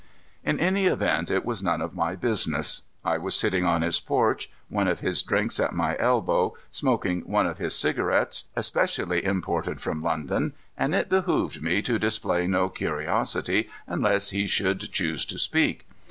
In 0.43 0.59
any 0.59 0.87
event 0.87 1.29
it 1.29 1.45
was 1.45 1.61
none 1.61 1.79
of 1.79 1.93
my 1.93 2.15
business. 2.15 2.85
I 3.05 3.19
was 3.19 3.35
sitting 3.35 3.65
on 3.65 3.83
his 3.83 3.99
porch, 3.99 4.49
one 4.67 4.87
of 4.87 5.01
his 5.01 5.21
drinks 5.21 5.59
at 5.59 5.75
my 5.75 5.95
elbow, 5.99 6.55
smoking 6.71 7.21
one 7.27 7.45
of 7.45 7.59
his 7.59 7.75
cigarettes 7.75 8.49
especially 8.55 9.23
imported 9.23 9.79
from 9.79 10.01
London, 10.01 10.53
and 10.75 10.95
it 10.95 11.07
behooved 11.07 11.61
me 11.61 11.83
to 11.83 11.99
display 11.99 12.47
no 12.47 12.67
curiosity 12.67 13.69
unless 13.85 14.31
he 14.31 14.47
should 14.47 14.79
choose 14.91 15.23
to 15.25 15.37
speak. 15.37 15.87